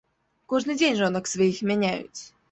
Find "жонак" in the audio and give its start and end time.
1.01-1.29